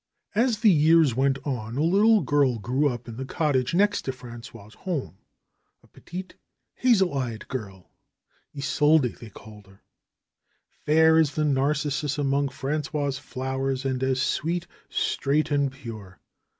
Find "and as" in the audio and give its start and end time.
13.85-14.19